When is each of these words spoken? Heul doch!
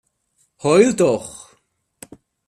Heul 0.61 0.95
doch! 0.97 1.59